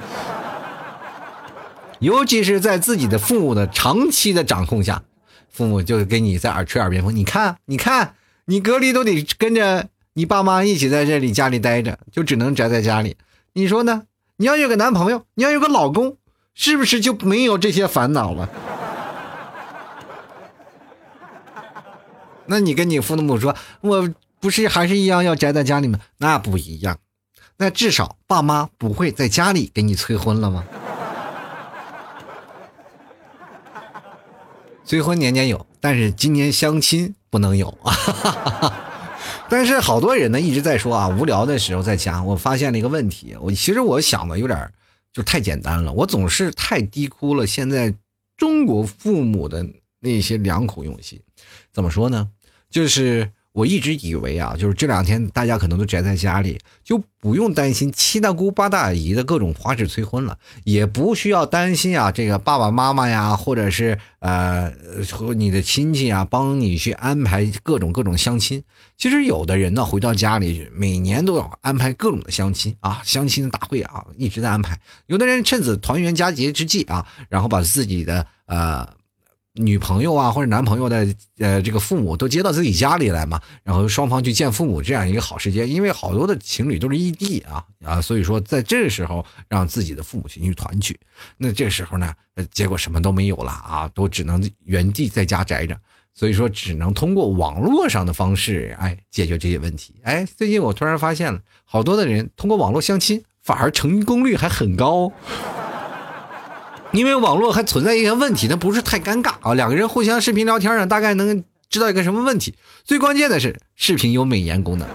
[2.00, 5.04] 尤其是在自己的父母的长期的掌控下，
[5.50, 8.14] 父母就给你在耳吹耳边风，你看，你看，
[8.46, 13.18] 你隔离都得跟着你爸妈一起在这里家里待着，就只能宅在家里。
[13.52, 14.04] 你说呢？
[14.38, 16.16] 你要有个男朋友，你要有个老公。
[16.60, 18.50] 是不是就没有这些烦恼了？
[22.48, 26.00] 那你跟你父母说，我不是还是一样要宅在家里吗？
[26.18, 26.98] 那不一样，
[27.58, 30.64] 那至少爸妈不会在家里给你催婚了吗？
[34.84, 37.94] 催婚年年有，但是今年相亲不能有啊！
[39.48, 44.72] 但是好多人呢一直在说啊，无聊的时候在家，我发现了一个问题，我其实我想的有点。
[45.18, 47.92] 就太简单了，我总是太低估了现在
[48.36, 49.66] 中国父母的
[50.00, 51.20] 那些良苦用心。
[51.74, 52.30] 怎么说呢？
[52.70, 53.32] 就是。
[53.58, 64.72] 我一直以为啊，就是这两天大家可能都宅在家里，就不用担心七大姑八大姨的各种花式催婚了，也不需要担心啊，这个爸爸妈妈呀，或者是呃
[65.12, 68.64] 和你的亲戚啊，帮你去安排各种各种相亲。
[68.96, 74.80] 其实有的人呢，回到家里每年都要安排各种的相亲啊，相亲大会啊，一直在安排。
[75.08, 78.88] 有的人趁此团圆佳节之际啊，然后把自己的呃。
[79.58, 81.08] 女朋友啊，或者男朋友的
[81.40, 85.70] 呃，这个父母都接到自己家里来嘛，然后双方去见父母，这样一个好时间。
[85.70, 90.98] 因为好多的情侣都是异地啊啊，所以说在这个时候让自己的父母亲去团聚。
[91.38, 92.14] 那这个时候呢，
[92.52, 95.78] 结果什么都没有了啊，都只能原地在家宅着。
[96.14, 99.94] 所以说，只能通过网络上的方式，哎，解决这些问题。
[100.02, 105.12] 哎，最近我突然发现了，好多的人通过网络相亲，反而成功率还很高。
[106.94, 109.54] 因为网络还存在一些问题，那不是太尴尬啊。
[109.54, 112.56] 两个人互相视频聊天呢，大概能知道一个什么问题。
[112.84, 114.88] 最关键的是，视频有美颜功能。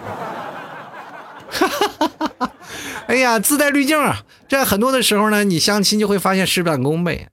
[1.51, 2.53] 哈哈哈哈哈
[3.07, 4.25] 哎呀，自带滤镜啊！
[4.49, 7.29] 这很多的时候呢，你相亲就会发现事半功倍。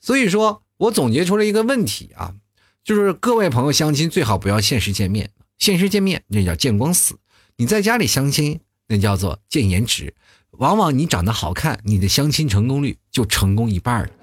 [0.00, 2.34] 所以说我总结出了一个问题啊，
[2.82, 7.14] 就是各位朋友相亲最好不要现实见面，现实见面那叫见光死。
[7.56, 10.14] 你在家里相亲，那叫做见颜值。
[10.58, 14.08] 往往你长得好看，你的相亲成功率就成功一半了。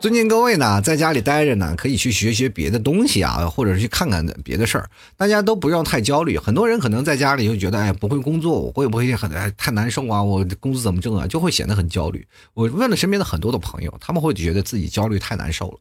[0.00, 4.88] 尊敬各位呢，在家里待着呢，可以去学学别的东西啊，或者是去看看别的事儿。
[5.16, 6.38] 大家都不用太焦虑。
[6.38, 10.22] 很多人可能在家里就觉得，哎，不会工作，我会不会很哎太难受啊？
[10.22, 11.26] 我工资怎么挣啊？
[11.26, 12.24] 就会显得很焦虑。
[12.54, 15.78] 我问了身边的很多的朋友，他们会觉得自己焦虑太难受了。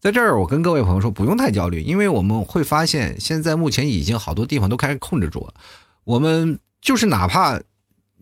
[0.00, 5.54] 在这儿，我跟各位朋友说，不用太焦虑，因为我们会发现，现在目前已经好多地方都开始控制住了。
[6.04, 7.60] 我们就是哪怕。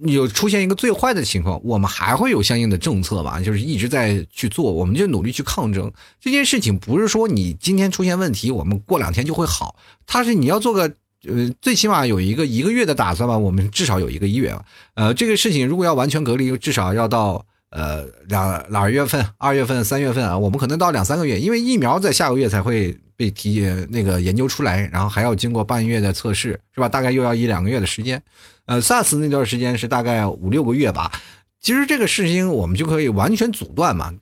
[0.05, 6.79] 有出现一个最坏的情况，我们还会有相应的政策吧，就是一直在去做，我们就努力去抗争这件事情。
[6.79, 10.91] 不是说你今天出现问题，我们过两天就会好，它是你要做个
[11.29, 13.37] 呃，最起码有一个一个月的打算吧。
[13.37, 14.65] 我们至少有一个月啊，
[14.95, 26.89] 呃，这个事情如果要完全隔离，至少要到呃两两月份、二月份、三月份啊，我们可能到两三个月，因为疫苗在下个月才会被提那个研究出来，然后还要经过半月的测试，是吧？
[26.89, 28.23] 大概又要一两个月的时间。
[28.67, 31.11] 呃，SARS 那段时间是大概五六个月吧。
[31.61, 34.15] 其实这个事情我们就可以完全阻断嘛，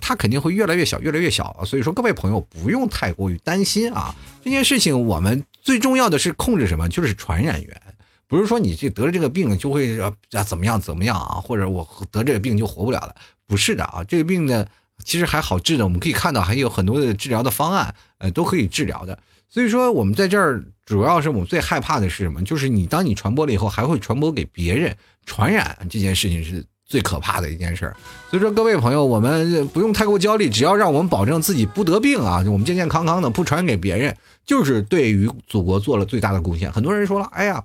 [0.00, 1.62] 它肯定会越来越小，越来越小。
[1.66, 4.14] 所以说各位朋友不用太过于担心啊。
[4.42, 6.88] 这件事情我们最重要的是控制什么？
[6.88, 7.82] 就是传染源，
[8.28, 10.12] 不是说你这得了这个病就会啊
[10.44, 13.14] 怎么样怎么样啊，或者我得这个病就活不了了，
[13.46, 14.04] 不是的啊。
[14.04, 14.66] 这个病呢
[15.04, 19.18] 其实还好治的，我们可以看到还有很多的治疗的方案，呃，都可以治疗的。
[19.48, 20.64] 所以说我们在这儿。
[20.86, 22.40] 主要是我们最害怕的是什么？
[22.44, 27.92] 就是你当你传播了以后，还会传播给别人，传染这件事情是最可怕的一件事。
[28.30, 36.70] 所以说，各位朋友，我们不用太过焦虑，只要让我们保证自己不得病啊，我们健健康康的，不传给别人，就是对于祖国做了最大的贡献。
[36.70, 37.64] 很多人说了，哎呀，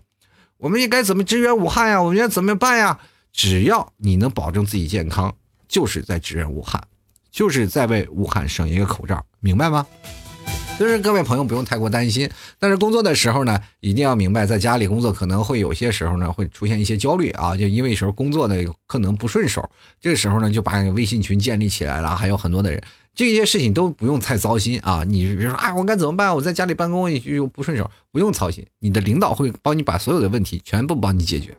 [0.62, 2.00] 我们应该怎么支援武汉呀？
[2.00, 3.00] 我们应该怎么办呀？
[3.34, 5.34] 只要你能保证自己健康，
[5.67, 6.80] 就是在支援武汉，
[7.32, 9.88] 就是在为武汉省一个口罩，明白吗？
[10.78, 19.67] 所以各位朋友不用太过担心，但是工作的时候呢，一定要明白，在家里工作可能会有些时候呢会出现一些焦虑啊，就因为时候工作呢可能不顺手，
[20.00, 22.80] 这个时候呢就把微信群建立起来了，还有很多的人，
[23.13, 25.04] 这些事情都不用太操心啊。
[25.06, 26.34] 你比如说啊，我该怎么办？
[26.34, 31.56] 我在家里办公又不顺手，不用操心，你的领导会帮你把所有的问题全部帮你解决。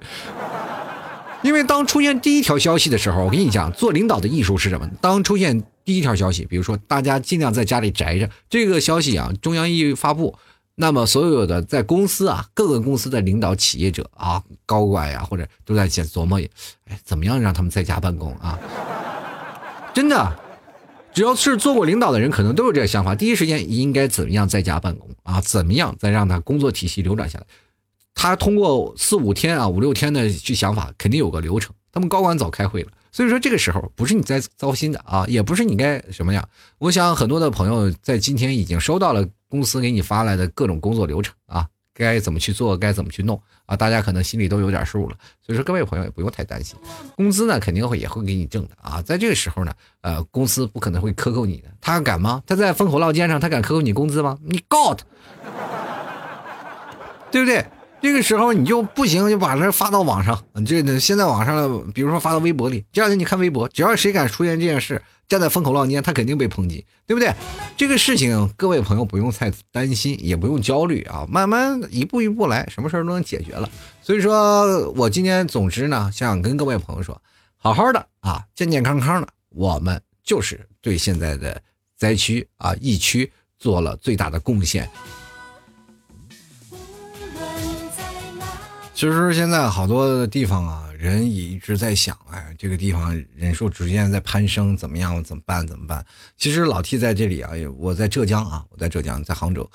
[1.42, 4.88] 因为当出现第一条消息的时候，我跟你讲，做领导的艺术是什么？
[5.00, 10.38] 当出现第一条消息，比如说大家尽量在家里宅着，这个消息啊，中央一发布，
[10.76, 16.40] 那么所有的在公司啊，各个公司的领导、企业者啊、高管呀，或者都在想琢磨，
[16.86, 18.56] 哎，怎么样让他们在家办公啊？
[19.92, 20.36] 真的，
[21.14, 23.14] 只要是做过领导的人，可能都有这个想法。
[23.14, 25.40] 第一时间应该怎么样在家办公啊？
[25.42, 27.46] 怎么样再让他工作体系流转下来？
[28.14, 31.74] 他通过四五天啊五六天的去想法，肯定有个流程。
[31.90, 36.46] 他们高管早开会了，所以说这个时候不是你在糟心的啊，也不是你该什么呀。
[36.78, 45.16] 我想很多的朋友在今天已经收到了公司给你发来的各种工作流程啊，该怎么去做，该怎么去弄啊，大家可能心里都有点数了。
[45.44, 46.76] 所以说各位朋友也不用太担心，
[47.16, 49.02] 工资呢肯定会也会给你挣的啊。
[49.02, 52.42] 在这个时候呢，呃，公司不可能会克扣你的，他敢吗？
[52.46, 54.38] 他在风口浪尖上，他敢克扣你工资吗？
[54.44, 55.04] 你告他，
[57.30, 57.64] 对不对？
[58.00, 60.42] 这个时候你就不行，就把这发到网上。
[60.66, 65.00] 这现在网上，比如说发到微博里，这两天你看微博，只要谁敢出现这件事，
[65.32, 67.32] 站在风口浪尖，他肯定被抨击，对不对？
[67.74, 73.66] 这个事情，各位朋友不用太担心，也不用焦虑啊，慢慢一步一步来，什么事儿都能解决了。
[74.02, 77.18] 所以说我今天总之呢，想跟各位朋友说，
[77.56, 81.58] 好好的啊，健健康康的，我们就是对现在的
[81.96, 84.86] 灾区啊、疫区做了最大的贡献。
[88.92, 95.22] 其实现在好多地方啊，人也一直在想，哎，这个地方人数逐渐在攀升，怎么样？
[95.24, 95.66] 怎么办？
[95.66, 96.06] 怎么办？
[96.36, 99.68] 其实老 T 在这里啊，我在浙江啊，我在浙江，在杭州，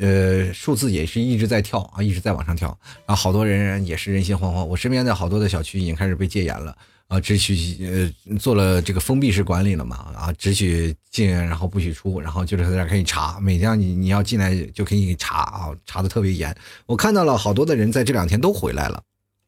[0.00, 4.64] 呃，数字也是一直在跳啊，一直在往上跳，然后好多人也是人心惶惶。
[4.64, 6.74] 我身边的好多的小区已经开始被戒严了。
[7.08, 9.96] 啊，只许呃做了这个封闭式管理了嘛？
[10.16, 16.56] 啊，只许进，然后不许出，然后就是在这可以查，每天你你要进来就可以查啊，查的特别严。
[16.86, 19.02] 我看到了好多的人在这两天都回来了，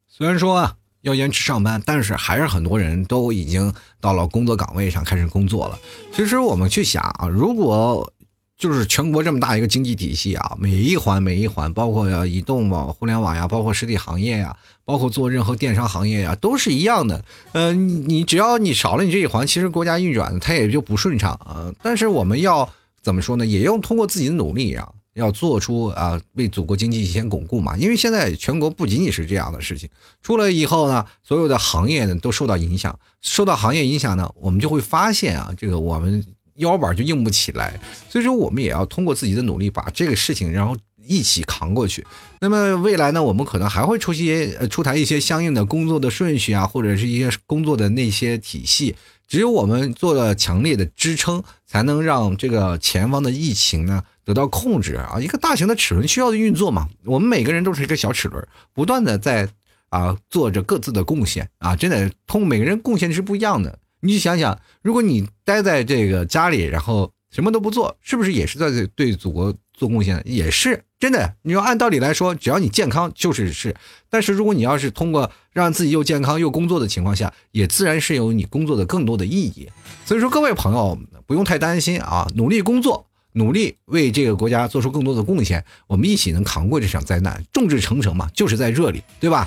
[0.06, 0.76] 虽然说啊
[1.06, 5.78] 要延迟上班，但是还是很多人都已经到了工作岗位上开始工作了。
[6.12, 8.12] 其实我们去想啊，如果。
[8.58, 17.22] 就是全国这么大一个经济体系啊，每一环每一环，包括移动网、互联网呀，包括实体行业呀，包括做任何电商行业呀，都是一样的。
[17.52, 21.70] 嗯，你只要你少了你这一环，其实国家运转它也就不顺畅啊。
[21.82, 22.66] 但是我们要
[23.02, 23.44] 怎么说呢？
[23.44, 27.76] 也要通过自己的努力啊，要做出啊，为祖国经济先巩固嘛。
[27.76, 29.88] 因为现在全国不仅仅是这样的事情，
[30.22, 36.24] 出了以后呢，所有的行业呢都受到影响，受到行业影响呢，我们就会发现啊，这个我们
[36.56, 37.80] 腰板就硬不起来。
[38.10, 42.06] 所以说，我们也要通过自己的努力，把这个事情然后一起扛过去。
[42.40, 48.94] 那么未来呢，我们可能还会出些出台一些相应的工作的顺序啊，或者是一些工作的那些体系。
[49.26, 55.18] 只有我们做了强烈的支撑，才能让这个前方的疫情呢得到控制啊！
[55.20, 59.48] 一个大型的齿轮需要的运作嘛，我们每个人都是一个小齿轮，不断的在
[59.88, 61.74] 啊做着各自的贡献啊！
[61.74, 63.78] 真的，通每个人贡献是不一样的。
[64.00, 70.20] 你去想想，如果你待在这个家里，然后什么都不做，是不是也是在对祖国做贡献？
[70.24, 70.82] 也是。
[70.98, 73.76] 真的，你要按道理来说，只要你健康就是是。
[74.08, 79.68] 但是如果你要是通过让自己又健康又工作的情况下，也自然是有你工作的更多的意义。
[80.06, 87.44] 所以说，各位朋友不用太担心啊，努力工作，努力为这个国家做出更多的贡献，我们一起能扛过这场灾难。
[87.52, 89.46] 众志成城嘛，就是在这里，对吧？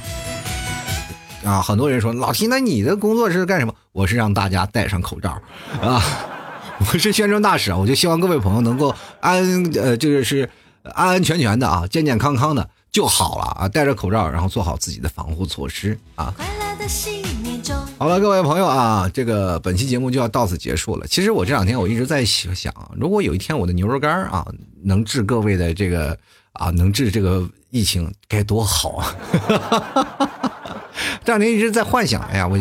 [1.43, 3.73] 啊，很多人说老提，那你的工作是干什么？
[3.91, 5.41] 我是让大家戴上口罩
[5.81, 6.03] 啊，
[6.79, 10.49] 我是宣传大使啊，我就希望各位朋友能够安呃，这个是。
[10.95, 13.67] 安安全全的啊，健健康康的就好了啊！
[13.67, 16.33] 戴着口罩，然后做好自己的防护措施啊。
[17.97, 21.05] 好了，各位朋友啊，这个本期节目就要到此结束了。
[21.05, 24.47] 其实我这两天我一直在想，如果有一天我的牛肉干啊
[24.81, 26.17] 能治各位的这个
[26.53, 29.15] 啊能治这个疫情，该多好啊！
[31.23, 32.57] 这两天一直在幻想，哎呀，我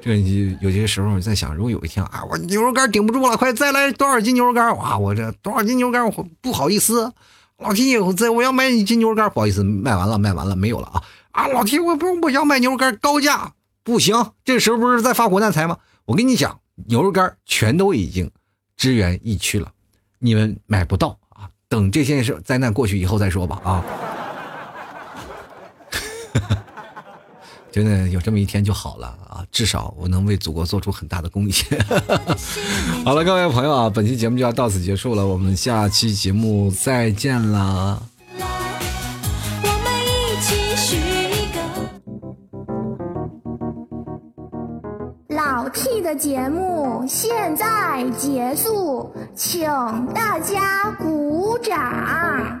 [0.00, 0.16] 这个
[0.60, 4.76] 有些时候在想，如果有一天啊，我牛肉干顶不住了，快再来多少斤牛肉干？
[4.76, 6.04] 哇，我这多少斤牛肉干？
[6.04, 7.12] 我不好意思。
[7.58, 11.02] 老提，在我要买一斤牛肉干，不好意思，卖完了，卖完了，没有了啊！
[11.32, 13.52] 啊，老提，我不，我想买牛肉干，高价
[13.84, 14.32] 不行。
[14.44, 15.76] 这时候不是在发国难财吗？
[16.06, 18.30] 我跟你讲，牛肉干全都已经
[18.76, 19.70] 支援疫区了，
[20.18, 21.48] 你们买不到啊！
[21.68, 23.84] 等这件事灾难过去以后再说吧啊！
[27.72, 29.46] 真的有这么一天就好了啊！
[29.52, 31.78] 至少我能为祖国做出很大的贡献。
[33.06, 38.02] 好了，各位朋友啊，本期节目就要到此结束了，我们下期节目再见了。
[45.28, 49.62] 老 T 的节目现在结束，请
[50.12, 52.60] 大家鼓掌。